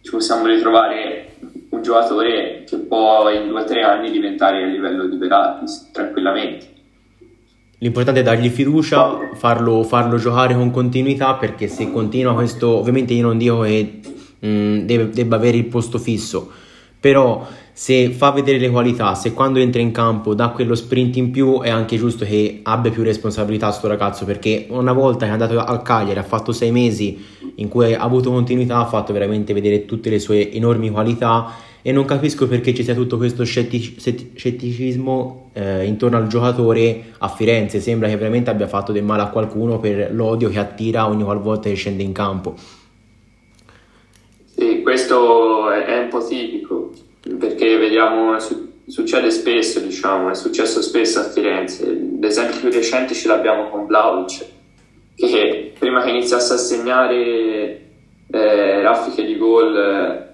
ci 0.00 0.10
possiamo 0.10 0.46
ritrovare 0.46 1.33
un 1.74 1.82
giocatore 1.82 2.64
che 2.66 2.76
può 2.78 3.28
in 3.30 3.48
due 3.48 3.62
o 3.62 3.64
tre 3.64 3.82
anni 3.82 4.10
diventare 4.10 4.62
a 4.62 4.66
livello 4.66 5.06
di 5.06 5.16
Verratti 5.16 5.64
tranquillamente. 5.92 6.72
L'importante 7.78 8.20
è 8.20 8.22
dargli 8.22 8.48
fiducia, 8.48 9.30
farlo, 9.34 9.82
farlo, 9.82 10.16
giocare 10.16 10.54
con 10.54 10.70
continuità 10.70 11.34
perché 11.34 11.68
se 11.68 11.90
continua 11.90 12.32
questo, 12.32 12.68
ovviamente 12.68 13.12
io 13.12 13.22
non 13.22 13.36
dico 13.36 13.60
che 13.60 14.00
mh, 14.38 14.48
mm, 14.48 14.78
debba 14.86 15.36
avere 15.36 15.56
il 15.58 15.66
posto 15.66 15.98
fisso, 15.98 16.50
però 17.04 17.46
se 17.70 18.08
fa 18.12 18.30
vedere 18.30 18.56
le 18.56 18.70
qualità, 18.70 19.14
se 19.14 19.34
quando 19.34 19.58
entra 19.58 19.82
in 19.82 19.90
campo 19.90 20.32
dà 20.32 20.48
quello 20.48 20.74
sprint 20.74 21.16
in 21.16 21.30
più 21.30 21.60
è 21.60 21.68
anche 21.68 21.98
giusto 21.98 22.24
che 22.24 22.60
abbia 22.62 22.90
più 22.90 23.02
responsabilità 23.02 23.70
sto 23.72 23.88
ragazzo 23.88 24.24
perché 24.24 24.64
una 24.70 24.94
volta 24.94 25.26
che 25.26 25.30
è 25.30 25.34
andato 25.34 25.58
al 25.58 25.82
Cagliari 25.82 26.18
ha 26.18 26.22
fatto 26.22 26.52
sei 26.52 26.70
mesi 26.70 27.22
in 27.56 27.68
cui 27.68 27.92
ha 27.92 28.00
avuto 28.00 28.30
continuità 28.30 28.78
ha 28.78 28.86
fatto 28.86 29.12
veramente 29.12 29.52
vedere 29.52 29.84
tutte 29.84 30.08
le 30.08 30.18
sue 30.18 30.50
enormi 30.50 30.88
qualità. 30.88 31.72
E 31.82 31.92
non 31.92 32.06
capisco 32.06 32.48
perché 32.48 32.72
ci 32.72 32.82
sia 32.82 32.94
tutto 32.94 33.18
questo 33.18 33.44
scettic- 33.44 34.00
scetticismo 34.34 35.50
eh, 35.52 35.84
intorno 35.84 36.16
al 36.16 36.26
giocatore 36.28 37.12
a 37.18 37.28
Firenze. 37.28 37.80
Sembra 37.80 38.08
che 38.08 38.16
veramente 38.16 38.48
abbia 38.48 38.66
fatto 38.66 38.92
del 38.92 39.04
male 39.04 39.20
a 39.20 39.28
qualcuno 39.28 39.78
per 39.78 40.08
l'odio 40.10 40.48
che 40.48 40.58
attira 40.58 41.06
ogni 41.06 41.22
qualvolta 41.22 41.68
che 41.68 41.74
scende 41.74 42.02
in 42.02 42.12
campo. 42.12 42.54
Sì, 44.56 44.80
questo 44.82 45.70
è 45.70 45.98
un 45.98 46.08
po' 46.08 46.24
tipico 46.26 46.83
perché 47.38 47.76
vediamo, 47.78 48.36
succede 48.86 49.30
spesso, 49.30 49.80
diciamo, 49.80 50.30
è 50.30 50.34
successo 50.34 50.82
spesso 50.82 51.20
a 51.20 51.24
Firenze. 51.24 51.86
L'esempio 52.20 52.60
più 52.60 52.70
recente 52.70 53.14
ce 53.14 53.28
l'abbiamo 53.28 53.70
con 53.70 53.86
Vlaovic, 53.86 54.44
che 55.14 55.72
prima 55.78 56.02
che 56.02 56.10
iniziasse 56.10 56.54
a 56.54 56.58
segnare 56.58 57.80
eh, 58.30 58.82
raffiche 58.82 59.24
di 59.24 59.36
gol 59.36 59.76
eh, 59.76 60.32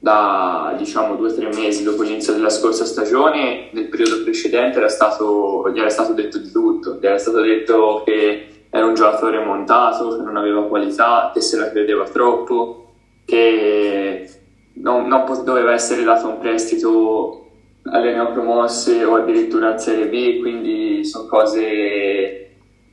da 0.00 0.74
diciamo 0.76 1.14
due 1.14 1.30
o 1.30 1.34
tre 1.34 1.48
mesi 1.54 1.82
dopo 1.82 2.02
l'inizio 2.02 2.34
della 2.34 2.50
scorsa 2.50 2.84
stagione, 2.84 3.68
nel 3.70 3.88
periodo 3.88 4.22
precedente 4.22 4.78
era 4.78 4.88
stato, 4.88 5.70
gli 5.72 5.78
era 5.78 5.88
stato 5.88 6.12
detto 6.12 6.38
di 6.38 6.50
tutto, 6.50 6.98
gli 7.00 7.06
era 7.06 7.18
stato 7.18 7.40
detto 7.40 8.02
che 8.04 8.48
era 8.68 8.84
un 8.84 8.94
giocatore 8.94 9.42
montato, 9.42 10.16
che 10.16 10.22
non 10.22 10.36
aveva 10.36 10.66
qualità, 10.66 11.30
che 11.32 11.40
se 11.40 11.56
la 11.56 11.70
credeva 11.70 12.04
troppo, 12.04 12.92
che 13.24 14.28
non, 14.74 15.06
non 15.06 15.24
doveva 15.44 15.72
essere 15.72 16.02
dato 16.02 16.28
un 16.28 16.38
prestito 16.38 17.50
alle 17.84 18.12
neopromosse 18.12 19.04
o 19.04 19.16
addirittura 19.16 19.72
in 19.72 19.78
Serie 19.78 20.06
B, 20.06 20.40
quindi 20.40 21.04
sono 21.04 21.26
cose 21.26 22.50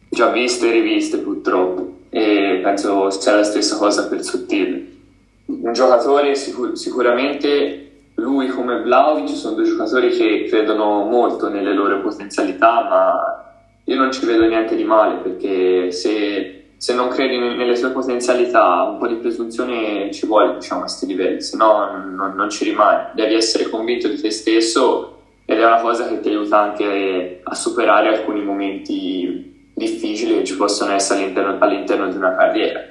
già 0.09 0.27
viste 0.27 0.67
e 0.67 0.71
riviste 0.71 1.19
purtroppo 1.19 1.99
e 2.09 2.59
penso 2.61 3.09
sia 3.09 3.35
la 3.35 3.43
stessa 3.43 3.77
cosa 3.77 4.07
per 4.07 4.21
Sottile. 4.23 4.89
Un 5.45 5.73
giocatore 5.73 6.35
sicur- 6.35 6.73
sicuramente 6.73 7.91
lui 8.15 8.47
come 8.47 8.81
Vlaovic 8.81 9.29
sono 9.29 9.55
due 9.55 9.63
giocatori 9.63 10.09
che 10.09 10.45
credono 10.47 11.03
molto 11.05 11.49
nelle 11.49 11.73
loro 11.73 12.01
potenzialità, 12.01 12.87
ma 12.89 13.53
io 13.85 13.95
non 13.95 14.11
ci 14.11 14.25
vedo 14.25 14.45
niente 14.45 14.75
di 14.75 14.83
male 14.83 15.15
perché 15.15 15.91
se 15.91 16.60
se 16.81 16.95
non 16.95 17.09
credi 17.09 17.37
nelle 17.37 17.75
sue 17.75 17.91
potenzialità, 17.91 18.81
un 18.81 18.97
po' 18.97 19.05
di 19.05 19.17
presunzione 19.17 20.11
ci 20.11 20.25
vuole 20.25 20.55
diciamo, 20.55 20.79
a 20.79 20.85
questi 20.85 21.05
livelli, 21.05 21.39
se 21.39 21.55
no 21.55 21.91
non, 21.91 22.33
non, 22.35 22.49
ci 22.49 22.63
rimani. 22.63 23.09
Devi 23.13 23.35
essere 23.35 23.69
convinto 23.69 24.07
di 24.07 24.19
te 24.19 24.31
stesso 24.31 25.19
ed 25.45 25.59
è 25.59 25.63
una 25.63 25.79
cosa 25.79 26.07
che 26.07 26.19
ti 26.21 26.29
aiuta 26.29 26.57
anche 26.57 27.41
a 27.43 27.53
superare 27.53 28.07
alcuni 28.07 28.41
momenti 28.41 29.69
difficili 29.75 30.37
che 30.37 30.43
ci 30.43 30.57
possono 30.57 30.93
essere 30.93 31.21
all'interno, 31.21 31.57
all'interno 31.59 32.07
di 32.09 32.17
una 32.17 32.35
carriera. 32.35 32.83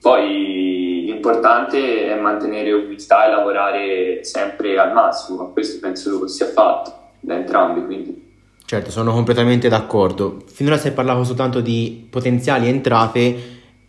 Poi 0.00 1.04
l'importante 1.04 2.08
è 2.08 2.18
mantenere 2.18 2.72
umiltà 2.72 3.24
e 3.24 3.30
lavorare 3.30 4.24
sempre 4.24 4.76
al 4.80 4.92
massimo, 4.92 5.44
ma 5.44 5.52
questo 5.52 5.78
penso 5.78 6.26
sia 6.26 6.46
fatto 6.46 6.92
da 7.20 7.36
entrambi. 7.36 7.84
Quindi. 7.84 8.27
Certo, 8.68 8.90
sono 8.90 9.14
completamente 9.14 9.70
d'accordo. 9.70 10.42
Finora 10.44 10.76
si 10.76 10.88
è 10.88 10.92
parlato 10.92 11.24
soltanto 11.24 11.62
di 11.62 12.06
potenziali 12.10 12.68
entrate, 12.68 13.34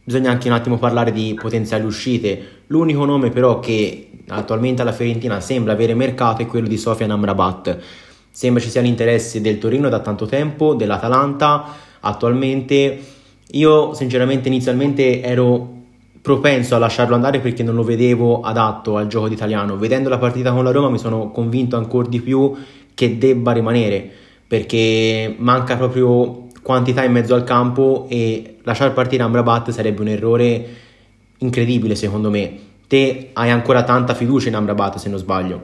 bisogna 0.01 0.31
anche 0.31 0.47
un 0.47 0.53
attimo 0.53 0.77
parlare 0.77 1.11
di 1.11 1.37
potenziali 1.37 1.83
uscite. 1.83 2.61
L'unico 2.67 3.03
nome 3.03 3.29
però 3.29 3.59
che 3.59 4.09
attualmente 4.29 4.81
alla 4.81 4.93
Fiorentina 4.93 5.41
sembra 5.41 5.73
avere 5.73 5.93
mercato 5.95 6.43
è 6.43 6.45
quello 6.45 6.69
di 6.69 6.77
Sofian 6.77 7.11
Amrabat. 7.11 7.77
Sembra 8.31 8.63
ci 8.63 8.69
sia 8.69 8.79
l'interesse 8.79 9.41
del 9.41 9.57
Torino 9.57 9.89
da 9.89 9.99
tanto 9.99 10.27
tempo, 10.27 10.75
dell'Atalanta 10.75 11.65
attualmente. 11.99 12.99
Io 13.51 13.93
sinceramente 13.93 14.47
inizialmente 14.47 15.21
ero 15.21 15.73
propenso 16.21 16.75
a 16.75 16.77
lasciarlo 16.77 17.15
andare 17.15 17.41
perché 17.41 17.63
non 17.63 17.75
lo 17.75 17.83
vedevo 17.83 18.39
adatto 18.39 18.95
al 18.95 19.07
gioco 19.07 19.27
d'italiano. 19.27 19.75
Vedendo 19.75 20.07
la 20.07 20.19
partita 20.19 20.53
con 20.53 20.63
la 20.63 20.71
Roma 20.71 20.89
mi 20.89 20.99
sono 20.99 21.31
convinto 21.31 21.75
ancora 21.75 22.07
di 22.07 22.21
più 22.21 22.55
che 22.93 23.17
debba 23.17 23.51
rimanere 23.51 24.27
perché 24.49 25.35
manca 25.37 25.77
proprio 25.77 26.47
quantità 26.63 27.03
in 27.03 27.11
mezzo 27.11 27.35
al 27.35 27.43
campo 27.43 28.07
e 28.09 28.57
lasciare 28.63 28.93
partire 28.93 29.21
Amrabat 29.21 29.69
sarebbe 29.69 30.01
un 30.01 30.07
errore 30.07 30.67
incredibile 31.37 31.93
secondo 31.93 32.31
me. 32.31 32.59
Te 32.87 33.29
hai 33.33 33.51
ancora 33.51 33.83
tanta 33.83 34.15
fiducia 34.15 34.47
in 34.49 34.55
Amrabat 34.55 34.97
se 34.97 35.07
non 35.07 35.19
sbaglio. 35.19 35.61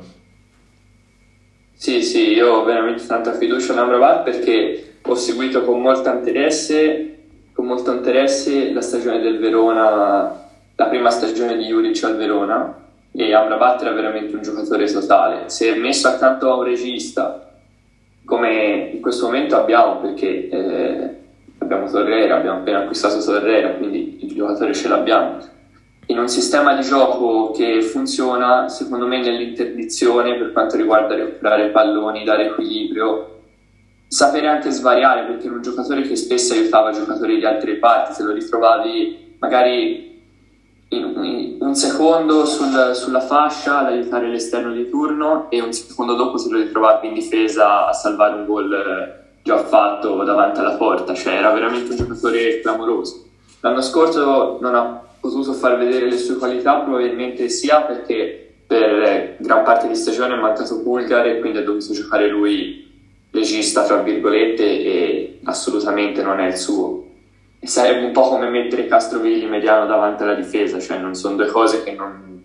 Sì, 1.73 2.03
sì, 2.03 2.33
io 2.33 2.53
ho 2.53 2.63
veramente 2.63 3.07
tanta 3.07 3.33
fiducia 3.33 3.73
in 3.73 3.79
Amrabat 3.79 4.23
perché 4.23 4.97
ho 5.01 5.15
seguito 5.15 5.63
con 5.63 5.81
molto 5.81 6.11
interesse, 6.11 7.17
con 7.53 7.65
molto 7.65 7.91
interesse 7.91 8.71
la 8.71 8.81
stagione 8.81 9.19
del 9.19 9.39
Verona, 9.39 10.47
la 10.75 10.85
prima 10.85 11.09
stagione 11.09 11.57
di 11.57 11.65
Juric 11.65 12.03
al 12.03 12.17
Verona 12.17 12.83
e 13.11 13.33
Amrabat 13.33 13.81
era 13.81 13.93
veramente 13.93 14.35
un 14.35 14.43
giocatore 14.43 14.85
totale. 14.91 15.49
Se 15.49 15.73
messo 15.73 16.07
accanto 16.07 16.51
a 16.51 16.57
un 16.57 16.63
regista 16.65 17.45
come 18.25 18.89
in 18.93 19.01
questo 19.01 19.25
momento 19.25 19.55
abbiamo, 19.55 19.99
perché 19.99 20.49
eh, 20.49 21.15
abbiamo 21.59 21.89
Torrera, 21.89 22.37
abbiamo 22.37 22.59
appena 22.59 22.79
acquistato 22.79 23.23
Torrera, 23.23 23.69
quindi 23.75 24.19
il 24.21 24.33
giocatore 24.33 24.73
ce 24.73 24.87
l'abbiamo. 24.87 25.37
In 26.07 26.19
un 26.19 26.27
sistema 26.27 26.75
di 26.75 26.83
gioco 26.83 27.51
che 27.51 27.81
funziona, 27.81 28.67
secondo 28.67 29.07
me, 29.07 29.21
nell'interdizione 29.21 30.37
per 30.37 30.51
quanto 30.51 30.75
riguarda 30.75 31.15
recuperare 31.15 31.69
palloni, 31.69 32.23
dare 32.23 32.47
equilibrio, 32.47 33.41
sapere 34.07 34.47
anche 34.47 34.69
svariare, 34.69 35.23
perché 35.23 35.45
era 35.45 35.55
un 35.55 35.61
giocatore 35.61 36.01
che 36.01 36.15
spesso 36.15 36.53
aiutava 36.53 36.91
giocatori 36.91 37.37
di 37.37 37.45
altre 37.45 37.75
parti, 37.75 38.13
se 38.13 38.23
lo 38.23 38.33
ritrovavi 38.33 39.37
magari 39.39 40.14
un 40.89 41.75
secondo 41.75 42.45
sul, 42.45 42.91
sulla 42.93 43.19
fascia 43.19 43.79
ad 43.79 43.87
aiutare 43.87 44.27
l'esterno 44.29 44.71
di 44.71 44.89
turno 44.89 45.47
e 45.49 45.61
un 45.61 45.73
secondo 45.73 46.15
dopo 46.15 46.37
se 46.37 46.49
lo 46.49 46.57
ritrovavi 46.59 47.07
in 47.07 47.13
difesa 47.13 47.87
a 47.87 47.93
salvare 47.93 48.35
un 48.35 48.45
gol 48.45 48.73
eh, 48.73 49.23
già 49.43 49.57
fatto 49.57 50.23
davanti 50.23 50.59
alla 50.59 50.75
porta, 50.75 51.13
cioè 51.13 51.33
era 51.33 51.51
veramente 51.51 51.91
un 51.91 51.97
giocatore 51.97 52.61
clamoroso. 52.61 53.25
L'anno 53.61 53.81
scorso 53.81 54.57
non 54.61 54.75
ha 54.75 55.01
potuto 55.19 55.53
far 55.53 55.77
vedere 55.77 56.07
le 56.07 56.17
sue 56.17 56.37
qualità, 56.37 56.79
probabilmente 56.79 57.49
sia 57.49 57.81
perché 57.81 58.53
per 58.67 59.37
gran 59.39 59.63
parte 59.63 59.87
di 59.87 59.95
stagione 59.95 60.35
è 60.35 60.39
mancato 60.39 60.81
Bulgar 60.81 61.27
e 61.27 61.39
quindi 61.39 61.59
ha 61.59 61.63
dovuto 61.63 61.93
giocare 61.93 62.27
lui 62.27 62.83
regista, 63.31 63.83
tra 63.83 63.97
virgolette, 63.97 64.63
e 64.63 65.39
assolutamente 65.43 66.23
non 66.23 66.39
è 66.39 66.47
il 66.47 66.57
suo 66.57 67.04
sarebbe 67.67 68.05
un 68.05 68.11
po' 68.11 68.29
come 68.29 68.49
mettere 68.49 68.87
Castrovilli 68.87 69.45
mediano 69.45 69.85
davanti 69.85 70.23
alla 70.23 70.33
difesa, 70.33 70.79
cioè 70.79 70.97
non 70.97 71.15
sono 71.15 71.35
due 71.35 71.47
cose 71.47 71.83
che 71.83 71.93
non, 71.93 72.43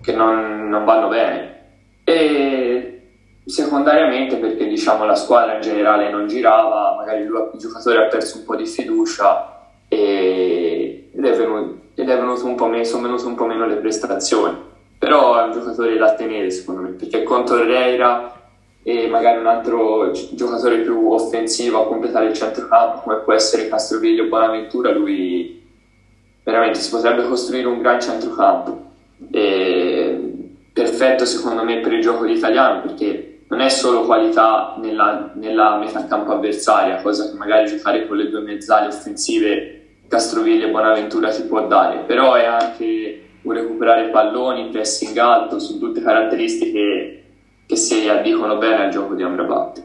che 0.00 0.12
non, 0.12 0.68
non 0.68 0.84
vanno 0.84 1.08
bene. 1.08 1.60
E 2.04 3.02
secondariamente 3.44 4.36
perché 4.36 4.66
diciamo 4.66 5.04
la 5.04 5.14
squadra 5.14 5.54
in 5.54 5.60
generale 5.60 6.10
non 6.10 6.28
girava, 6.28 6.94
magari 6.96 7.24
lui, 7.24 7.50
il 7.52 7.58
giocatore 7.58 8.04
ha 8.04 8.08
perso 8.08 8.38
un 8.38 8.44
po' 8.44 8.56
di 8.56 8.66
fiducia 8.66 9.70
e, 9.88 11.10
ed, 11.14 11.24
è 11.24 11.36
venuto, 11.36 11.78
ed 11.94 12.08
è 12.08 12.16
venuto 12.16 12.46
un 12.46 12.54
po' 12.54 12.66
meno, 12.66 12.84
sono 12.84 13.02
venute 13.02 13.26
un 13.26 13.34
po' 13.34 13.46
meno 13.46 13.66
le 13.66 13.76
prestazioni. 13.76 14.70
Però 14.98 15.38
è 15.38 15.42
un 15.42 15.52
giocatore 15.52 15.96
da 15.96 16.14
tenere 16.14 16.50
secondo 16.50 16.82
me, 16.82 16.88
perché 16.90 17.22
con 17.24 17.44
Torreira 17.44 18.41
e 18.84 19.08
magari 19.08 19.38
un 19.38 19.46
altro 19.46 20.10
giocatore 20.32 20.78
più 20.78 21.12
offensivo 21.12 21.82
a 21.82 21.86
completare 21.86 22.26
il 22.26 22.34
centrocampo 22.34 23.00
come 23.00 23.18
può 23.18 23.32
essere 23.32 23.68
Castrovillo 23.68 24.24
o 24.24 24.28
Bonaventura 24.28 24.90
lui 24.90 25.62
veramente 26.42 26.80
si 26.80 26.90
potrebbe 26.90 27.26
costruire 27.28 27.68
un 27.68 27.80
gran 27.80 28.00
centrocampo. 28.00 28.90
E 29.30 30.32
perfetto 30.72 31.24
secondo 31.24 31.62
me 31.62 31.78
per 31.78 31.92
il 31.92 32.00
gioco 32.00 32.24
italiano 32.24 32.80
perché 32.80 33.44
non 33.48 33.60
è 33.60 33.68
solo 33.68 34.04
qualità 34.04 34.74
nella, 34.78 35.30
nella 35.34 35.76
metà 35.76 36.06
campo 36.06 36.32
avversaria 36.32 37.02
cosa 37.02 37.30
che 37.30 37.36
magari 37.36 37.68
giocare 37.68 38.06
con 38.08 38.16
le 38.16 38.30
due 38.30 38.40
mezzali 38.40 38.86
offensive 38.88 39.80
Castrovillo 40.08 40.66
e 40.66 40.70
Bonaventura 40.70 41.30
ti 41.30 41.42
può 41.42 41.66
dare 41.66 42.04
però 42.06 42.34
è 42.34 42.46
anche 42.46 43.20
un 43.42 43.52
recuperare 43.52 44.08
palloni, 44.08 44.70
pressing 44.70 45.16
alto, 45.18 45.58
sono 45.58 45.78
tutte 45.78 46.00
caratteristiche 46.00 46.72
che 46.72 47.21
si 48.02 48.08
addicono 48.08 48.58
bene 48.58 48.84
al 48.84 48.90
gioco 48.90 49.14
di 49.14 49.22
Amrabat. 49.22 49.82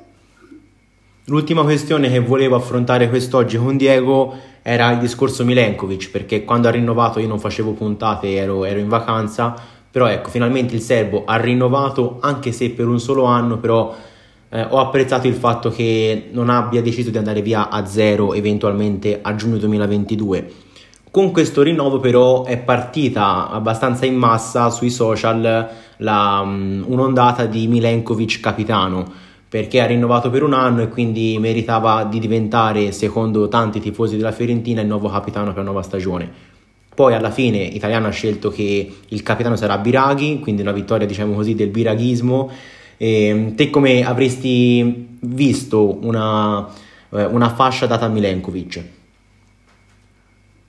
L'ultima 1.26 1.62
questione 1.62 2.10
che 2.10 2.20
volevo 2.20 2.56
affrontare 2.56 3.10
quest'oggi 3.10 3.58
con 3.58 3.78
Diego 3.78 4.34
era 4.64 4.90
il 4.92 4.98
discorso 4.98 5.46
Milenkovic, 5.46 6.10
perché 6.10 6.44
quando 6.44 6.68
ha 6.68 6.72
rinnovato 6.72 7.20
io 7.20 7.28
non 7.28 7.40
facevo 7.40 7.74
puntate, 7.74 8.34
ero, 8.34 8.66
ero 8.66 8.80
in 8.80 8.88
vacanza, 8.88 9.54
però 9.92 10.08
ecco, 10.08 10.30
finalmente 10.30 10.74
il 10.74 10.82
serbo 10.82 11.26
ha 11.26 11.36
rinnovato, 11.36 12.18
anche 12.22 12.52
se 12.52 12.72
per 12.72 12.88
un 12.88 13.00
solo 13.00 13.26
anno, 13.26 13.60
però 13.60 13.94
eh, 14.50 14.66
ho 14.68 14.80
apprezzato 14.80 15.28
il 15.28 15.36
fatto 15.36 15.70
che 15.70 16.30
non 16.32 16.50
abbia 16.50 16.82
deciso 16.82 17.12
di 17.12 17.18
andare 17.20 17.44
via 17.44 17.70
a 17.70 17.86
zero 17.86 18.34
eventualmente 18.34 19.20
a 19.22 19.36
giugno 19.36 19.58
2022 19.58 20.66
con 21.18 21.32
questo 21.32 21.64
rinnovo 21.64 22.00
però 22.00 22.44
è 22.44 22.60
partita 22.60 23.50
abbastanza 23.50 24.06
in 24.06 24.16
massa 24.16 24.70
sui 24.70 24.92
social 24.92 25.68
la, 25.98 26.42
um, 26.44 26.86
un'ondata 26.86 27.48
di 27.48 27.66
Milenkovic 27.68 28.40
capitano 28.40 29.12
perché 29.50 29.82
ha 29.82 29.88
rinnovato 29.88 30.30
per 30.30 30.44
un 30.44 30.54
anno 30.54 30.84
e 30.84 30.90
quindi 30.90 31.36
meritava 31.40 32.04
di 32.04 32.20
diventare, 32.20 32.92
secondo 32.92 33.48
tanti 33.48 33.80
tifosi 33.80 34.16
della 34.16 34.32
Fiorentina, 34.32 34.82
il 34.82 34.88
nuovo 34.88 35.10
capitano 35.10 35.48
per 35.48 35.58
la 35.58 35.64
nuova 35.64 35.82
stagione. 35.82 36.30
Poi 36.94 37.16
alla 37.16 37.32
fine 37.32 37.64
Italiano 37.64 38.06
ha 38.06 38.12
scelto 38.12 38.52
che 38.52 38.94
il 39.08 39.24
capitano 39.24 39.56
sarà 39.56 39.80
Biraghi, 39.80 40.38
quindi 40.40 40.62
una 40.62 40.72
vittoria 40.72 41.08
diciamo 41.08 41.34
così 41.34 41.56
del 41.56 41.70
biraghismo. 41.70 42.52
E, 42.96 43.54
te 43.56 43.72
come 43.72 44.06
avresti 44.06 45.18
visto 45.22 45.98
una, 46.06 46.68
eh, 47.10 47.26
una 47.26 47.50
fascia 47.50 47.88
data 47.88 48.06
a 48.06 48.10
Milenkovic? 48.10 48.97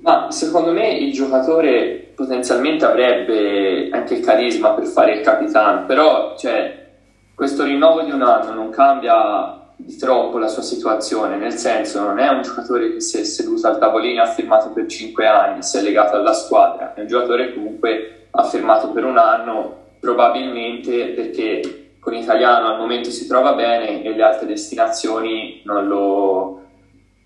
Ma 0.09 0.31
secondo 0.31 0.73
me 0.73 0.88
il 0.88 1.12
giocatore 1.12 2.12
potenzialmente 2.15 2.87
avrebbe 2.87 3.91
anche 3.93 4.15
il 4.15 4.25
carisma 4.25 4.71
per 4.71 4.87
fare 4.87 5.17
il 5.17 5.21
capitano, 5.21 5.85
però 5.85 6.35
cioè, 6.35 6.87
questo 7.35 7.65
rinnovo 7.65 8.00
di 8.00 8.11
un 8.11 8.23
anno 8.23 8.55
non 8.55 8.71
cambia 8.71 9.67
di 9.77 9.95
troppo 9.99 10.38
la 10.38 10.49
sua 10.49 10.62
situazione, 10.62 11.37
nel 11.37 11.53
senso 11.53 12.00
non 12.00 12.19
è 12.19 12.27
un 12.29 12.41
giocatore 12.41 12.91
che 12.95 13.03
si 13.03 13.21
è 13.21 13.23
seduto 13.23 13.67
al 13.67 13.79
tavolino 13.79 14.23
e 14.23 14.25
ha 14.25 14.31
firmato 14.31 14.71
per 14.71 14.87
5 14.87 15.27
anni, 15.27 15.62
si 15.62 15.77
è 15.77 15.83
legato 15.83 16.17
alla 16.17 16.33
squadra, 16.33 16.95
è 16.95 17.03
un 17.03 17.07
giocatore 17.07 17.49
che 17.49 17.55
comunque 17.57 18.29
ha 18.31 18.45
firmato 18.45 18.88
per 18.93 19.05
un 19.05 19.19
anno, 19.19 19.77
probabilmente 20.00 21.09
perché 21.09 21.97
con 22.00 22.15
l'italiano 22.15 22.69
al 22.69 22.79
momento 22.79 23.11
si 23.11 23.27
trova 23.27 23.53
bene 23.53 24.03
e 24.03 24.15
le 24.15 24.23
altre 24.23 24.47
destinazioni 24.47 25.61
non 25.67 25.87
lo, 25.87 26.62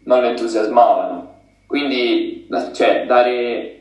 non 0.02 0.20
lo 0.20 0.26
entusiasmavano. 0.26 1.31
Quindi 1.72 2.46
cioè, 2.74 3.06
dare 3.06 3.80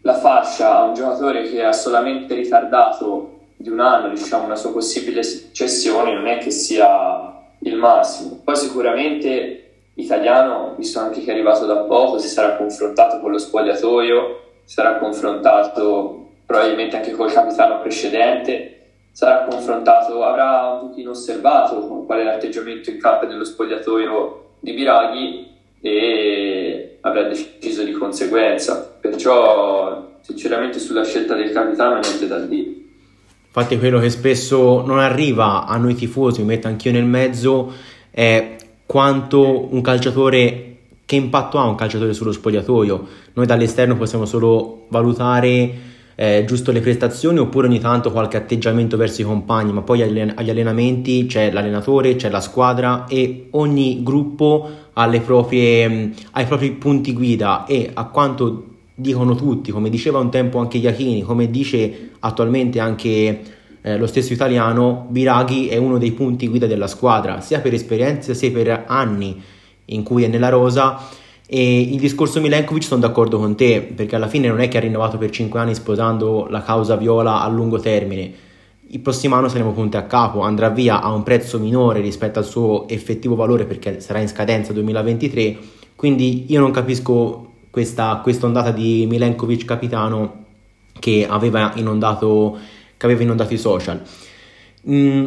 la 0.00 0.14
fascia 0.14 0.78
a 0.78 0.84
un 0.84 0.94
giocatore 0.94 1.42
che 1.42 1.62
ha 1.62 1.72
solamente 1.72 2.34
ritardato 2.34 3.40
di 3.54 3.68
un 3.68 3.80
anno 3.80 4.08
diciamo, 4.08 4.46
una 4.46 4.56
sua 4.56 4.72
possibile 4.72 5.20
cessione 5.52 6.14
non 6.14 6.26
è 6.26 6.38
che 6.38 6.50
sia 6.50 7.30
il 7.58 7.76
massimo. 7.76 8.40
Poi 8.42 8.56
sicuramente 8.56 9.72
italiano, 9.96 10.74
visto 10.78 11.00
anche 11.00 11.20
che 11.20 11.30
è 11.30 11.34
arrivato 11.34 11.66
da 11.66 11.80
poco, 11.80 12.16
si 12.16 12.28
sarà 12.28 12.56
confrontato 12.56 13.20
con 13.20 13.32
lo 13.32 13.38
spogliatoio, 13.38 14.40
si 14.64 14.72
sarà 14.72 14.96
confrontato 14.96 16.28
probabilmente 16.46 16.96
anche 16.96 17.10
col 17.10 17.30
capitano 17.30 17.82
precedente, 17.82 18.86
sarà 19.12 19.44
confrontato, 19.44 20.24
avrà 20.24 20.78
un 20.80 20.88
pochino 20.88 21.10
osservato 21.10 22.04
qual 22.06 22.20
è 22.20 22.22
l'atteggiamento 22.22 22.88
in 22.88 22.98
campo 22.98 23.26
dello 23.26 23.44
spogliatoio 23.44 24.44
di 24.60 24.72
Biraghi 24.72 25.56
e 25.80 26.77
avrà 27.00 27.22
deciso 27.22 27.84
di 27.84 27.92
conseguenza. 27.92 28.96
Perciò, 29.00 30.16
sinceramente, 30.20 30.78
sulla 30.78 31.04
scelta 31.04 31.34
del 31.34 31.52
capitano 31.52 32.00
niente 32.00 32.26
da 32.26 32.38
dire. 32.38 32.70
Infatti, 33.46 33.78
quello 33.78 33.98
che 33.98 34.10
spesso 34.10 34.84
non 34.84 34.98
arriva 34.98 35.66
a 35.66 35.76
noi 35.76 35.94
tifosi, 35.94 36.40
mi 36.40 36.46
metto 36.46 36.68
anch'io 36.68 36.92
nel 36.92 37.04
mezzo, 37.04 37.72
è 38.10 38.56
quanto 38.86 39.72
un 39.72 39.80
calciatore 39.80 40.76
che 41.04 41.16
impatto 41.16 41.58
ha 41.58 41.64
un 41.64 41.74
calciatore 41.74 42.12
sullo 42.12 42.32
spogliatoio. 42.32 43.06
Noi 43.32 43.46
dall'esterno 43.46 43.96
possiamo 43.96 44.26
solo 44.26 44.86
valutare 44.88 45.86
eh, 46.14 46.44
giusto 46.46 46.72
le 46.72 46.80
prestazioni 46.80 47.38
oppure 47.38 47.68
ogni 47.68 47.78
tanto 47.78 48.10
qualche 48.10 48.36
atteggiamento 48.36 48.96
verso 48.96 49.22
i 49.22 49.24
compagni, 49.24 49.72
ma 49.72 49.82
poi 49.82 50.02
agli, 50.02 50.20
allenamenti 50.20 51.26
c'è 51.26 51.52
l'allenatore, 51.52 52.16
c'è 52.16 52.28
la 52.28 52.40
squadra 52.40 53.06
e 53.08 53.46
ogni 53.52 54.02
gruppo 54.02 54.68
proprie, 55.24 55.88
mm, 55.88 56.10
ai 56.32 56.46
propri 56.46 56.72
punti 56.72 57.12
guida 57.12 57.64
e 57.66 57.90
a 57.92 58.06
quanto 58.06 58.64
dicono 58.94 59.36
tutti, 59.36 59.70
come 59.70 59.90
diceva 59.90 60.18
un 60.18 60.30
tempo 60.30 60.58
anche 60.58 60.78
Iachini, 60.78 61.22
come 61.22 61.50
dice 61.50 62.10
attualmente 62.18 62.80
anche 62.80 63.40
eh, 63.80 63.96
lo 63.96 64.06
stesso 64.08 64.32
italiano, 64.32 65.06
Biraghi 65.08 65.68
è 65.68 65.76
uno 65.76 65.98
dei 65.98 66.10
punti 66.10 66.48
guida 66.48 66.66
della 66.66 66.88
squadra, 66.88 67.40
sia 67.40 67.60
per 67.60 67.74
esperienza 67.74 68.34
sia 68.34 68.50
per 68.50 68.84
anni 68.88 69.40
in 69.86 70.02
cui 70.02 70.24
è 70.24 70.26
nella 70.26 70.48
rosa. 70.48 71.00
E 71.50 71.80
il 71.80 71.98
discorso 71.98 72.40
Milenkovic 72.40 72.82
sono 72.82 73.00
d'accordo 73.00 73.38
con 73.38 73.54
te, 73.56 73.80
perché 73.80 74.16
alla 74.16 74.28
fine 74.28 74.48
non 74.48 74.60
è 74.60 74.68
che 74.68 74.76
ha 74.76 74.80
rinnovato 74.80 75.16
per 75.16 75.30
5 75.30 75.58
anni 75.58 75.74
sposando 75.74 76.46
la 76.50 76.62
causa 76.62 76.96
viola 76.96 77.40
a 77.40 77.48
lungo 77.48 77.78
termine 77.78 78.46
il 78.90 79.00
prossimo 79.00 79.34
anno 79.34 79.48
saremo 79.48 79.72
punti 79.72 79.96
a 79.96 80.04
capo, 80.04 80.40
andrà 80.40 80.70
via 80.70 81.02
a 81.02 81.12
un 81.12 81.22
prezzo 81.22 81.58
minore 81.58 82.00
rispetto 82.00 82.38
al 82.38 82.44
suo 82.44 82.88
effettivo 82.88 83.34
valore 83.34 83.64
perché 83.64 84.00
sarà 84.00 84.20
in 84.20 84.28
scadenza 84.28 84.72
2023, 84.72 85.56
quindi 85.94 86.46
io 86.48 86.60
non 86.60 86.70
capisco 86.70 87.44
questa 87.70 88.22
ondata 88.42 88.70
di 88.70 89.06
Milenkovic 89.06 89.64
capitano 89.64 90.44
che 90.98 91.26
aveva 91.28 91.72
inondato, 91.76 92.58
che 92.96 93.06
aveva 93.06 93.22
inondato 93.22 93.54
i 93.54 93.58
social. 93.58 94.02
Mm, 94.88 95.26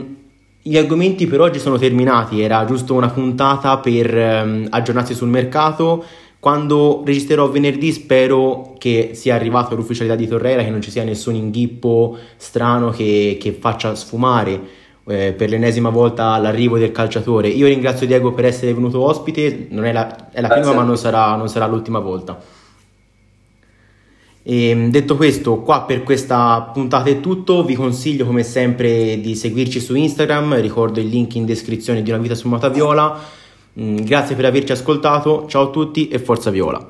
gli 0.61 0.77
argomenti 0.77 1.27
per 1.27 1.41
oggi 1.41 1.59
sono 1.59 1.77
terminati, 1.77 2.41
era 2.41 2.65
giusto 2.65 2.93
una 2.93 3.09
puntata 3.09 3.77
per 3.77 4.13
um, 4.13 4.67
aggiornarsi 4.69 5.13
sul 5.13 5.29
mercato 5.29 6.03
quando 6.41 7.03
registrerò 7.05 7.49
venerdì 7.49 7.91
spero 7.91 8.73
che 8.79 9.11
sia 9.13 9.35
arrivata 9.35 9.75
l'ufficialità 9.75 10.15
di 10.15 10.27
Torreira, 10.27 10.63
che 10.63 10.71
non 10.71 10.81
ci 10.81 10.89
sia 10.89 11.03
nessun 11.03 11.35
inghippo 11.35 12.17
strano 12.35 12.89
che, 12.89 13.37
che 13.39 13.51
faccia 13.51 13.93
sfumare 13.93 14.59
eh, 15.05 15.33
per 15.33 15.49
l'ennesima 15.49 15.89
volta 15.89 16.35
l'arrivo 16.39 16.79
del 16.79 16.91
calciatore. 16.91 17.47
Io 17.47 17.67
ringrazio 17.67 18.07
Diego 18.07 18.31
per 18.33 18.45
essere 18.45 18.73
venuto 18.73 19.01
ospite, 19.01 19.67
non 19.69 19.85
è 19.85 19.91
la, 19.91 20.31
è 20.31 20.41
la 20.41 20.47
prima 20.47 20.73
ma 20.73 20.81
non 20.81 20.97
sarà, 20.97 21.35
non 21.35 21.47
sarà 21.47 21.67
l'ultima 21.67 21.99
volta. 21.99 22.41
E, 24.41 24.69
ehm, 24.69 24.89
detto 24.89 25.17
questo, 25.17 25.61
qua 25.61 25.83
per 25.83 26.01
questa 26.01 26.71
puntata 26.73 27.07
è 27.11 27.19
tutto, 27.19 27.63
vi 27.63 27.75
consiglio 27.75 28.25
come 28.25 28.41
sempre 28.41 29.21
di 29.21 29.35
seguirci 29.35 29.79
su 29.79 29.93
Instagram, 29.93 30.59
ricordo 30.59 30.99
il 30.99 31.07
link 31.07 31.35
in 31.35 31.45
descrizione 31.45 32.01
di 32.01 32.09
Una 32.09 32.19
vita 32.19 32.33
su 32.33 32.47
Mataviola. 32.47 33.39
Mm, 33.79 33.97
grazie 33.97 34.35
per 34.35 34.45
averci 34.45 34.73
ascoltato, 34.73 35.45
ciao 35.47 35.67
a 35.67 35.69
tutti 35.69 36.09
e 36.09 36.19
forza 36.19 36.49
Viola. 36.49 36.85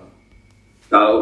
Ciao. 0.89 1.19